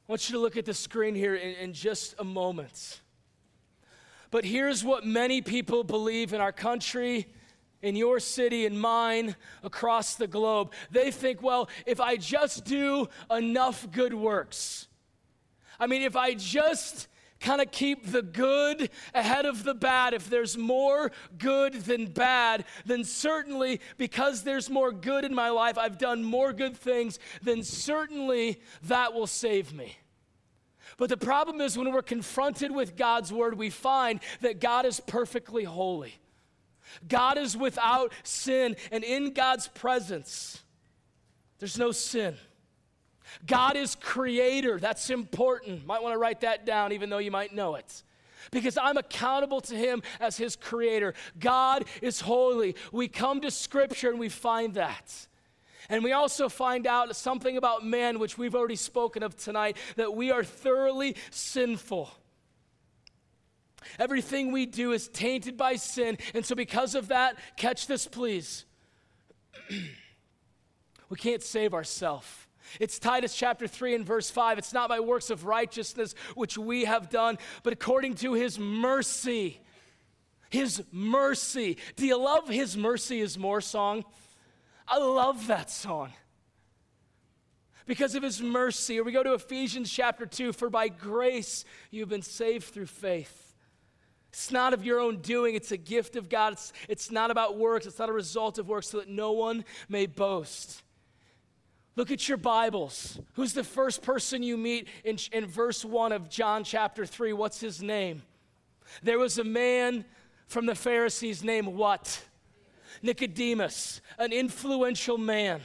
[0.10, 3.02] I want you to look at the screen here in, in just a moment.
[4.32, 7.28] But here's what many people believe in our country,
[7.84, 10.74] in your city, in mine, across the globe.
[10.89, 14.88] They think, well, if I just do enough good works,
[15.80, 17.08] I mean, if I just
[17.39, 20.13] kind of keep the good ahead of the bad.
[20.13, 25.78] If there's more good than bad, then certainly because there's more good in my life,
[25.78, 29.97] I've done more good things, then certainly that will save me.
[30.97, 34.99] But the problem is when we're confronted with God's word, we find that God is
[34.99, 36.15] perfectly holy.
[37.08, 40.62] God is without sin, and in God's presence,
[41.60, 42.36] there's no sin.
[43.46, 44.80] God is creator.
[44.80, 45.86] That's important.
[45.86, 48.04] Might want to write that down, even though you might know it.
[48.52, 51.13] Because I'm accountable to him as his creator.
[51.39, 52.76] God is holy.
[52.92, 55.28] We come to scripture and we find that.
[55.89, 60.13] And we also find out something about man, which we've already spoken of tonight, that
[60.13, 62.12] we are thoroughly sinful.
[63.98, 66.18] Everything we do is tainted by sin.
[66.34, 68.65] And so, because of that, catch this, please.
[71.10, 72.28] we can't save ourselves.
[72.79, 74.58] It's Titus chapter 3 and verse 5.
[74.58, 79.60] It's not by works of righteousness which we have done, but according to his mercy.
[80.49, 81.77] His mercy.
[81.95, 84.03] Do you love His Mercy is More song?
[84.88, 86.12] I love that song.
[87.86, 88.99] Because of his mercy.
[88.99, 93.45] Or we go to Ephesians chapter 2 For by grace you've been saved through faith.
[94.29, 96.53] It's not of your own doing, it's a gift of God.
[96.53, 99.65] It's, it's not about works, it's not a result of works, so that no one
[99.88, 100.84] may boast.
[101.95, 103.19] Look at your Bibles.
[103.34, 107.34] Who's the first person you meet in, in verse 1 of John chapter 3?
[107.34, 108.21] What's his name?
[109.04, 110.06] There was a man
[110.47, 112.23] from the Pharisees named what?
[113.02, 115.62] Nicodemus, an influential man,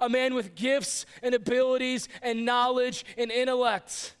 [0.00, 4.16] a man with gifts and abilities and knowledge and intellect.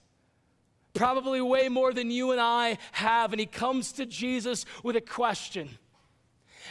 [0.94, 3.32] Probably way more than you and I have.
[3.32, 5.70] And he comes to Jesus with a question.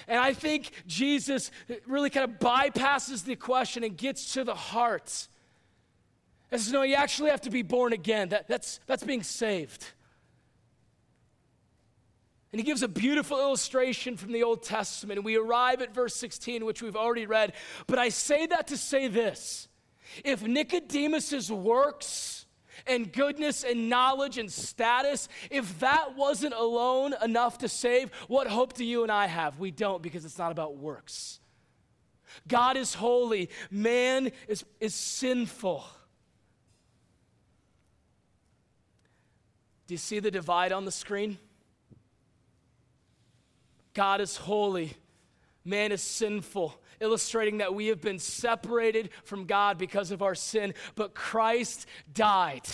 [0.07, 1.51] And I think Jesus
[1.87, 5.27] really kind of bypasses the question and gets to the heart.
[6.51, 8.29] And says, No, you actually have to be born again.
[8.29, 9.85] That, that's, that's being saved.
[12.51, 15.17] And he gives a beautiful illustration from the Old Testament.
[15.17, 17.53] And We arrive at verse 16, which we've already read.
[17.87, 19.69] But I say that to say this
[20.25, 22.40] if Nicodemus's works
[22.87, 28.73] and goodness and knowledge and status, if that wasn't alone enough to save, what hope
[28.73, 29.59] do you and I have?
[29.59, 31.39] We don't because it's not about works.
[32.47, 35.83] God is holy, man is, is sinful.
[39.87, 41.37] Do you see the divide on the screen?
[43.93, 44.93] God is holy,
[45.65, 50.73] man is sinful, illustrating that we have been separated from God because of our sin,
[50.95, 52.67] but Christ died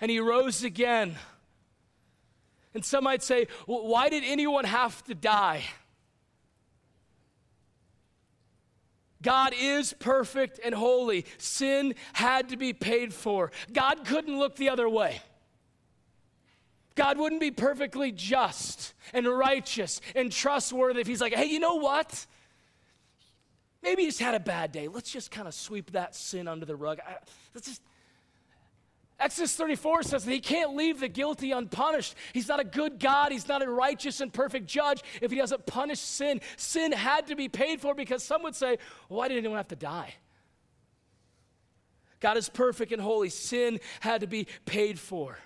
[0.00, 1.14] and he rose again.
[2.74, 5.62] And some might say, well, why did anyone have to die?
[9.22, 11.24] God is perfect and holy.
[11.38, 13.50] Sin had to be paid for.
[13.72, 15.20] God couldn't look the other way.
[16.94, 21.76] God wouldn't be perfectly just and righteous and trustworthy if He's like, hey, you know
[21.76, 22.26] what?
[23.84, 24.88] Maybe he's had a bad day.
[24.88, 27.00] Let's just kind of sweep that sin under the rug.
[27.06, 27.16] I,
[27.54, 27.82] let's just.
[29.20, 32.14] Exodus 34 says that he can't leave the guilty unpunished.
[32.32, 33.30] He's not a good God.
[33.30, 36.40] He's not a righteous and perfect judge if he doesn't punish sin.
[36.56, 39.76] Sin had to be paid for because some would say, why did anyone have to
[39.76, 40.14] die?
[42.20, 43.28] God is perfect and holy.
[43.28, 45.38] Sin had to be paid for.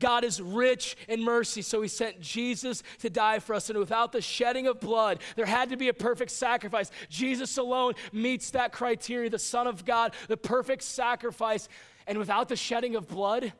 [0.00, 3.70] God is rich in mercy, so he sent Jesus to die for us.
[3.70, 6.90] And without the shedding of blood, there had to be a perfect sacrifice.
[7.08, 11.68] Jesus alone meets that criteria, the Son of God, the perfect sacrifice.
[12.06, 13.52] And without the shedding of blood,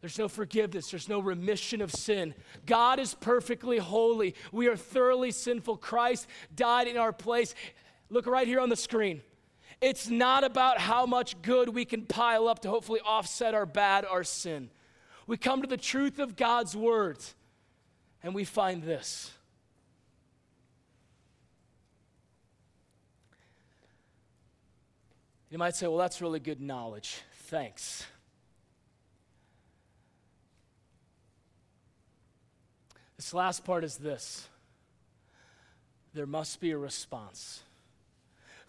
[0.00, 0.90] there's no forgiveness.
[0.90, 2.34] There's no remission of sin.
[2.64, 4.34] God is perfectly holy.
[4.50, 5.76] We are thoroughly sinful.
[5.76, 7.54] Christ died in our place.
[8.08, 9.20] Look right here on the screen.
[9.80, 14.04] It's not about how much good we can pile up to hopefully offset our bad,
[14.04, 14.70] our sin.
[15.26, 17.34] We come to the truth of God's words
[18.22, 19.32] and we find this.
[25.50, 27.22] You might say, well, that's really good knowledge.
[27.44, 28.04] Thanks.
[33.16, 34.48] This last part is this
[36.14, 37.62] there must be a response.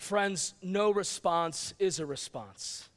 [0.01, 2.89] Friends, no response is a response.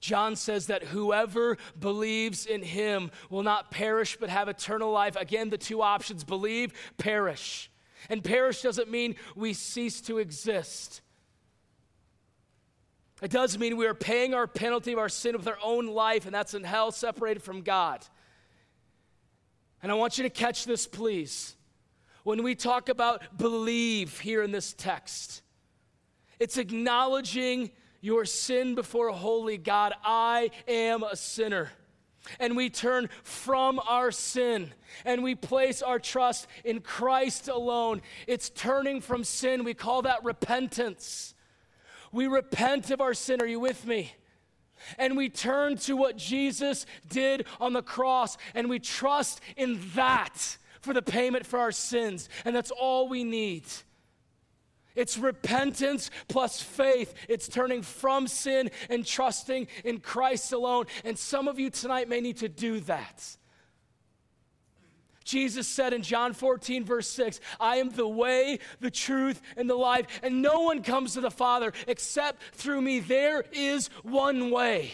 [0.00, 5.16] John says that whoever believes in him will not perish but have eternal life.
[5.16, 7.68] Again, the two options believe, perish.
[8.08, 11.00] And perish doesn't mean we cease to exist.
[13.20, 16.26] It does mean we are paying our penalty of our sin with our own life,
[16.26, 18.06] and that's in hell, separated from God.
[19.82, 21.56] And I want you to catch this, please.
[22.22, 25.41] When we talk about believe here in this text,
[26.42, 27.70] it's acknowledging
[28.00, 29.94] your sin before a holy God.
[30.04, 31.70] I am a sinner.
[32.40, 34.72] And we turn from our sin
[35.04, 38.02] and we place our trust in Christ alone.
[38.26, 39.62] It's turning from sin.
[39.62, 41.32] We call that repentance.
[42.10, 43.40] We repent of our sin.
[43.40, 44.12] Are you with me?
[44.98, 50.56] and we turn to what Jesus did on the cross and we trust in that
[50.80, 52.28] for the payment for our sins.
[52.44, 53.62] And that's all we need.
[54.94, 57.14] It's repentance plus faith.
[57.28, 60.86] It's turning from sin and trusting in Christ alone.
[61.04, 63.36] And some of you tonight may need to do that.
[65.24, 69.74] Jesus said in John 14, verse 6, I am the way, the truth, and the
[69.74, 73.00] life, and no one comes to the Father except through me.
[73.00, 74.92] There is one way.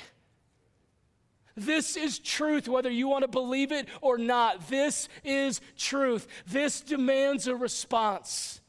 [1.56, 4.68] This is truth, whether you want to believe it or not.
[4.68, 6.28] This is truth.
[6.46, 8.60] This demands a response.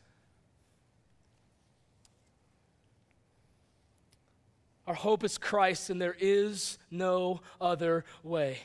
[4.89, 8.57] Our hope is Christ, and there is no other way.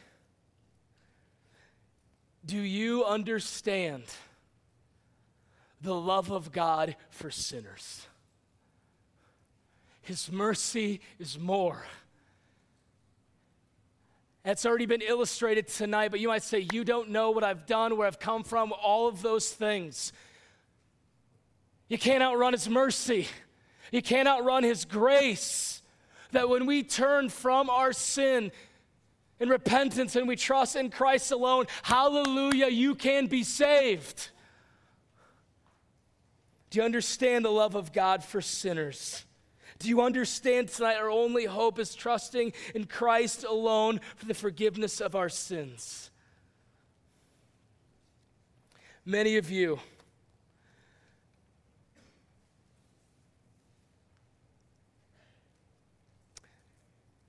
[2.46, 4.04] Do you understand
[5.82, 8.06] the love of God for sinners?
[10.00, 11.84] His mercy is more.
[14.46, 17.98] It's already been illustrated tonight, but you might say, You don't know what I've done,
[17.98, 20.10] where I've come from, all of those things.
[21.90, 23.28] You can't outrun His mercy,
[23.92, 25.82] you can't outrun His grace.
[26.34, 28.50] That when we turn from our sin,
[29.38, 34.30] in repentance and we trust in Christ alone, hallelujah, you can be saved.
[36.70, 39.24] Do you understand the love of God for sinners?
[39.78, 45.00] Do you understand tonight our only hope is trusting in Christ alone for the forgiveness
[45.00, 46.10] of our sins?
[49.04, 49.78] Many of you,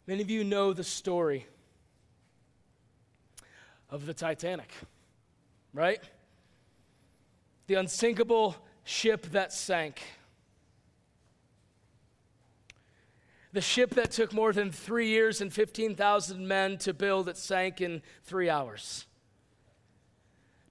[0.08, 1.46] many of you know the story
[3.90, 4.72] of the Titanic,
[5.74, 6.02] right?
[7.68, 10.02] The unsinkable ship that sank.
[13.54, 17.80] The ship that took more than three years and 15,000 men to build, it sank
[17.80, 19.06] in three hours.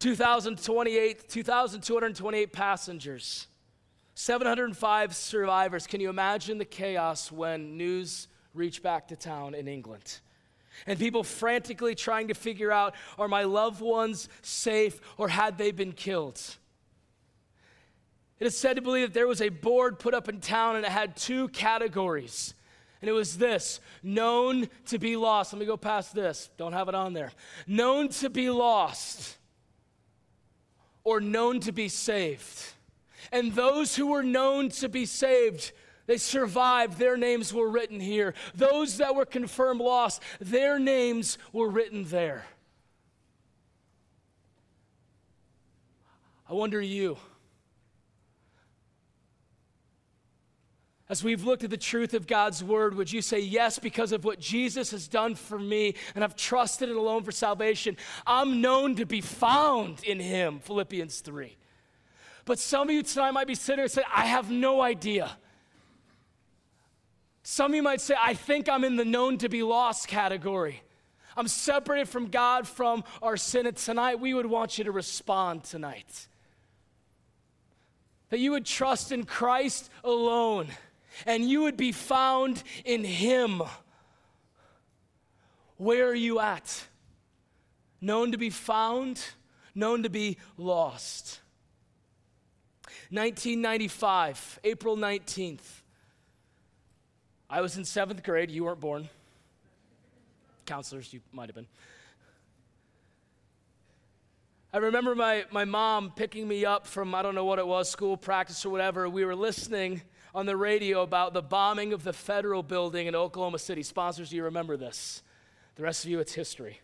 [0.00, 3.46] 2,028, 2,228 passengers,
[4.14, 5.86] 705 survivors.
[5.86, 10.20] Can you imagine the chaos when news reached back to town in England?
[10.86, 15.70] and people frantically trying to figure out are my loved ones safe or had they
[15.70, 16.40] been killed?
[18.38, 20.84] It is said to believe that there was a board put up in town and
[20.84, 22.54] it had two categories.
[23.00, 25.52] And it was this known to be lost.
[25.52, 26.50] Let me go past this.
[26.56, 27.32] Don't have it on there.
[27.66, 29.36] Known to be lost
[31.04, 32.72] or known to be saved.
[33.30, 35.72] And those who were known to be saved
[36.06, 36.98] they survived.
[36.98, 38.34] Their names were written here.
[38.54, 42.44] Those that were confirmed lost, their names were written there.
[46.48, 47.16] I wonder you.
[51.08, 54.24] As we've looked at the truth of God's word, would you say yes because of
[54.24, 57.96] what Jesus has done for me and I've trusted it alone for salvation?
[58.26, 61.56] I'm known to be found in him, Philippians 3.
[62.46, 65.36] But some of you tonight might be sitting and saying, I have no idea.
[67.46, 70.82] Some of you might say, I think I'm in the known to be lost category.
[71.36, 73.66] I'm separated from God from our sin.
[73.66, 76.26] And tonight, we would want you to respond tonight.
[78.30, 80.68] That you would trust in Christ alone
[81.26, 83.60] and you would be found in Him.
[85.76, 86.84] Where are you at?
[88.00, 89.22] Known to be found,
[89.74, 91.40] known to be lost.
[93.10, 95.82] 1995, April 19th.
[97.54, 98.50] I was in seventh grade.
[98.50, 99.08] You weren't born.
[100.66, 101.68] Counselors, you might have been.
[104.72, 107.88] I remember my, my mom picking me up from, I don't know what it was,
[107.88, 109.08] school practice or whatever.
[109.08, 110.02] We were listening
[110.34, 113.84] on the radio about the bombing of the federal building in Oklahoma City.
[113.84, 115.22] Sponsors, you remember this.
[115.76, 116.80] The rest of you, it's history.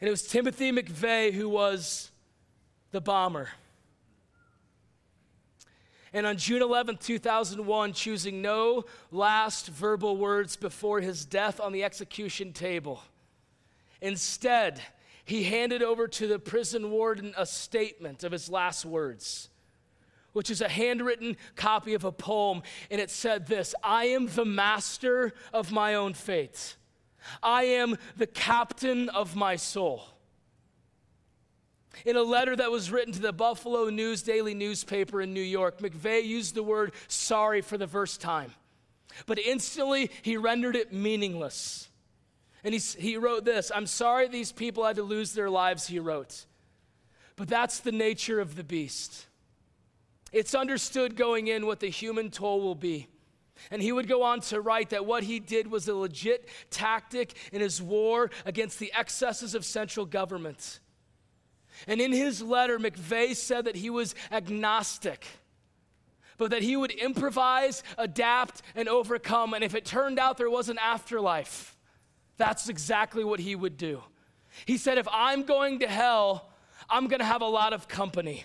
[0.00, 2.10] And it was Timothy McVeigh who was
[2.90, 3.50] the bomber.
[6.14, 11.82] And on June 11, 2001, choosing no last verbal words before his death on the
[11.82, 13.02] execution table.
[14.00, 14.80] Instead,
[15.24, 19.48] he handed over to the prison warden a statement of his last words,
[20.32, 22.62] which is a handwritten copy of a poem.
[22.92, 26.76] And it said this I am the master of my own fate,
[27.42, 30.13] I am the captain of my soul.
[32.04, 35.78] In a letter that was written to the Buffalo News Daily newspaper in New York,
[35.78, 38.52] McVeigh used the word sorry for the first time,
[39.26, 41.88] but instantly he rendered it meaningless.
[42.64, 45.98] And he, he wrote this I'm sorry these people had to lose their lives, he
[45.98, 46.46] wrote.
[47.36, 49.26] But that's the nature of the beast.
[50.32, 53.08] It's understood going in what the human toll will be.
[53.70, 57.36] And he would go on to write that what he did was a legit tactic
[57.52, 60.80] in his war against the excesses of central government.
[61.86, 65.26] And in his letter, McVeigh said that he was agnostic,
[66.38, 69.54] but that he would improvise, adapt, and overcome.
[69.54, 71.76] And if it turned out there was an afterlife,
[72.36, 74.02] that's exactly what he would do.
[74.66, 76.50] He said, If I'm going to hell,
[76.88, 78.44] I'm going to have a lot of company.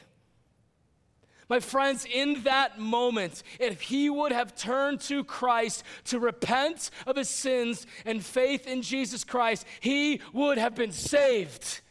[1.50, 7.16] My friends, in that moment, if he would have turned to Christ to repent of
[7.16, 11.82] his sins and faith in Jesus Christ, he would have been saved.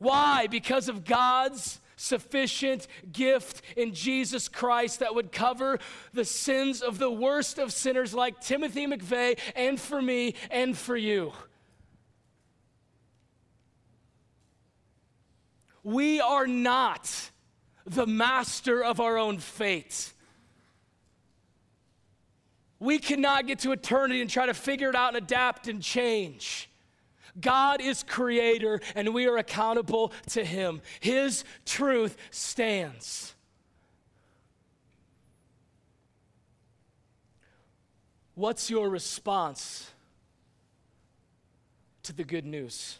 [0.00, 0.46] Why?
[0.46, 5.78] Because of God's sufficient gift in Jesus Christ that would cover
[6.14, 10.96] the sins of the worst of sinners like Timothy McVeigh and for me and for
[10.96, 11.32] you.
[15.82, 17.30] We are not
[17.84, 20.14] the master of our own fate.
[22.78, 26.69] We cannot get to eternity and try to figure it out and adapt and change.
[27.38, 30.80] God is creator and we are accountable to him.
[31.00, 33.34] His truth stands.
[38.34, 39.90] What's your response
[42.04, 42.98] to the good news?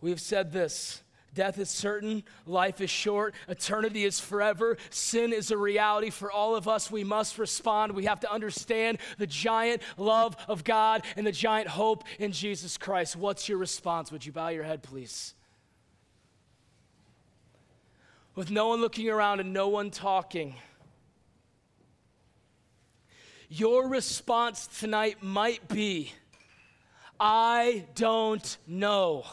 [0.00, 1.02] We've said this
[1.38, 4.76] Death is certain, life is short, eternity is forever.
[4.90, 6.90] Sin is a reality for all of us.
[6.90, 7.92] We must respond.
[7.92, 12.76] We have to understand the giant love of God and the giant hope in Jesus
[12.76, 13.14] Christ.
[13.14, 14.10] What's your response?
[14.10, 15.34] Would you bow your head, please?
[18.34, 20.56] With no one looking around and no one talking,
[23.48, 26.10] your response tonight might be
[27.20, 29.24] I don't know.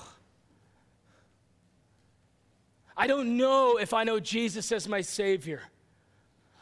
[2.98, 5.62] I don't know if I know Jesus as my Savior.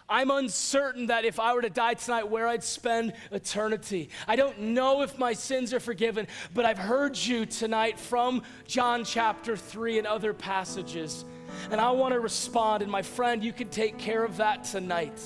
[0.10, 4.10] I'm uncertain that if I were to die tonight, where I'd spend eternity.
[4.28, 9.06] I don't know if my sins are forgiven, but I've heard you tonight from John
[9.06, 11.24] chapter 3 and other passages.
[11.72, 12.84] And I want to respond.
[12.84, 15.20] And my friend, you can take care of that tonight.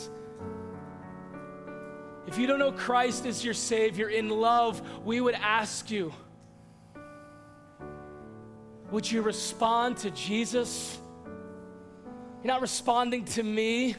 [2.27, 6.13] If you don't know Christ as your Savior in love, we would ask you
[8.91, 10.97] would you respond to Jesus?
[12.43, 13.95] You're not responding to me.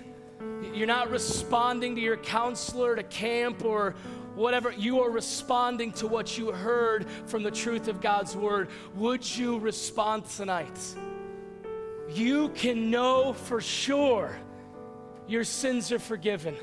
[0.73, 3.95] You're not responding to your counselor, to camp, or
[4.35, 4.73] whatever.
[4.73, 8.69] You are responding to what you heard from the truth of God's word.
[8.95, 10.79] Would you respond tonight?
[12.09, 14.39] You can know for sure
[15.27, 16.57] your sins are forgiven.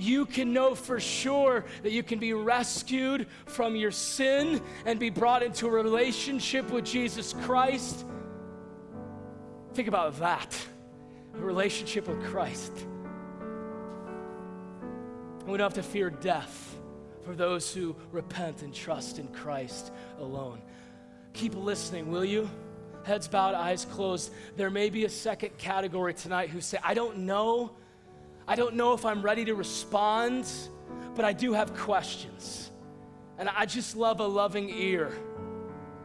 [0.00, 5.10] You can know for sure that you can be rescued from your sin and be
[5.10, 8.04] brought into a relationship with Jesus Christ.
[9.74, 10.56] Think about that
[11.34, 12.72] a relationship with Christ.
[15.40, 16.76] And we don't have to fear death
[17.24, 20.60] for those who repent and trust in Christ alone.
[21.32, 22.50] Keep listening, will you?
[23.04, 24.32] Heads bowed, eyes closed.
[24.56, 27.72] There may be a second category tonight who say, I don't know
[28.48, 30.50] I don't know if I'm ready to respond,
[31.14, 32.70] but I do have questions.
[33.38, 35.12] And I just love a loving ear.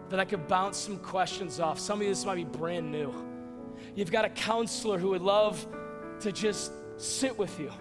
[0.09, 1.79] that I could bounce some questions off.
[1.79, 3.13] Some of this might be brand new.
[3.95, 5.65] You've got a counselor who would love
[6.21, 7.71] to just sit with you.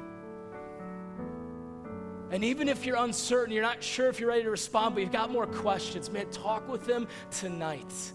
[2.31, 5.13] And even if you're uncertain, you're not sure if you're ready to respond, but you've
[5.13, 8.13] got more questions, man, talk with them tonight.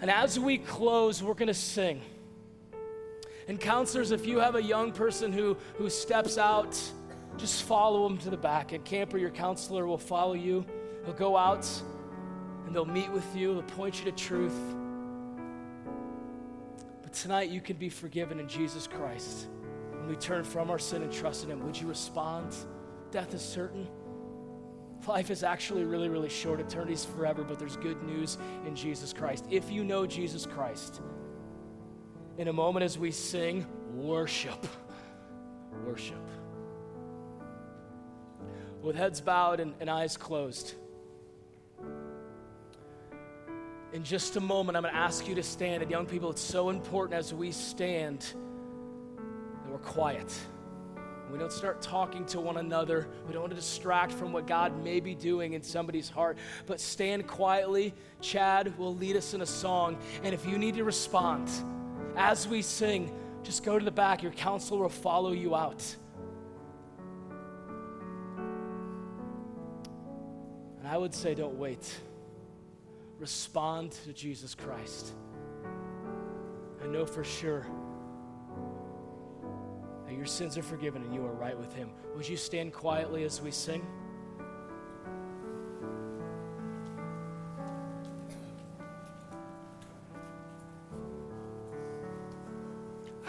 [0.00, 2.00] And as we close, we're going to sing.
[3.48, 6.80] And counselors, if you have a young person who, who steps out,
[7.36, 8.72] just follow them to the back.
[8.72, 10.64] And camper, your counselor will follow you.
[11.04, 11.66] He'll go out
[12.66, 14.56] and they'll meet with you, they'll point you to truth.
[17.02, 19.48] But tonight you can be forgiven in Jesus Christ.
[19.90, 22.54] When we turn from our sin and trust in Him, would you respond?
[23.10, 23.88] Death is certain.
[25.06, 26.60] Life is actually really, really short.
[26.60, 29.46] Eternity's forever, but there's good news in Jesus Christ.
[29.50, 31.00] If you know Jesus Christ,
[32.38, 34.66] in a moment as we sing, worship.
[35.84, 36.26] Worship.
[38.82, 40.74] With heads bowed and, and eyes closed.
[43.92, 45.82] In just a moment, I'm going to ask you to stand.
[45.82, 50.32] And young people, it's so important as we stand that we're quiet.
[51.30, 53.06] We don't start talking to one another.
[53.26, 56.38] We don't want to distract from what God may be doing in somebody's heart.
[56.66, 57.94] But stand quietly.
[58.20, 59.98] Chad will lead us in a song.
[60.24, 61.48] And if you need to respond
[62.16, 64.22] as we sing, just go to the back.
[64.22, 65.84] Your counselor will follow you out.
[70.78, 71.94] And I would say, don't wait.
[73.18, 75.12] Respond to Jesus Christ.
[76.82, 77.66] I know for sure
[80.06, 81.90] that your sins are forgiven and you are right with Him.
[82.16, 83.86] Would you stand quietly as we sing?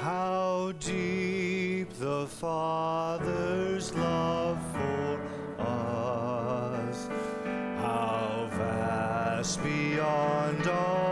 [0.01, 5.21] How deep the Father's love for
[5.61, 7.07] us,
[7.77, 11.10] how vast beyond all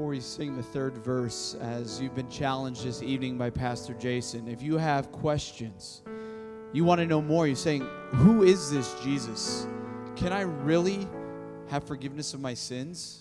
[0.00, 4.48] Before we sing the third verse, as you've been challenged this evening by Pastor Jason,
[4.48, 6.00] if you have questions,
[6.72, 9.66] you want to know more, you're saying, Who is this Jesus?
[10.16, 11.06] Can I really
[11.68, 13.20] have forgiveness of my sins?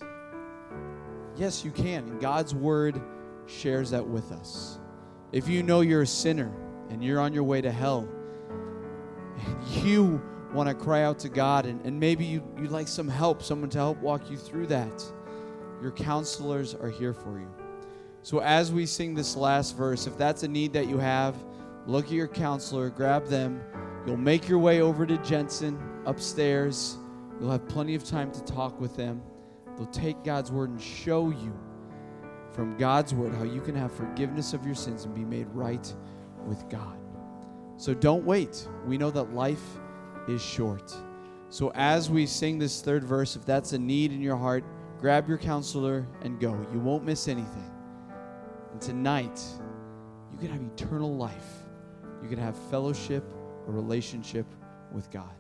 [1.36, 2.06] Yes, you can.
[2.06, 3.02] And God's word
[3.46, 4.80] shares that with us.
[5.34, 6.50] If you know you're a sinner
[6.90, 8.08] and you're on your way to hell,
[9.36, 10.22] and you
[10.54, 13.70] want to cry out to God, and, and maybe you, you'd like some help, someone
[13.72, 15.04] to help walk you through that
[15.82, 17.48] your counselors are here for you.
[18.22, 21.36] So, as we sing this last verse, if that's a need that you have,
[21.86, 23.62] look at your counselor, grab them.
[24.06, 26.98] You'll make your way over to Jensen upstairs.
[27.40, 29.22] You'll have plenty of time to talk with them.
[29.78, 31.58] They'll take God's word and show you
[32.52, 35.94] from God's word how you can have forgiveness of your sins and be made right
[36.46, 36.98] with God.
[37.78, 38.68] So, don't wait.
[38.86, 39.64] We know that life
[40.28, 40.94] is short.
[41.48, 44.66] So, as we sing this third verse, if that's a need in your heart,
[45.00, 46.66] grab your counselor and go.
[46.74, 47.72] You won't miss anything.
[48.72, 49.40] And tonight,
[50.32, 51.64] you can have eternal life
[52.22, 53.24] you can have fellowship,
[53.68, 54.46] a relationship
[54.92, 55.40] with God.